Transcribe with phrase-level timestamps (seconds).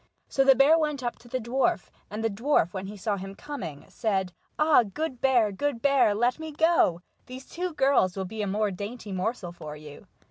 [0.27, 3.35] So the bear went up to the dwarf, and the dwarf,, when he saw him
[3.35, 4.81] coming, said: "Ah!
[4.81, 5.51] good bear!
[5.51, 6.15] good bear!
[6.15, 7.03] let me go.
[7.27, 10.07] These two girls will be a more dainty morsel for you."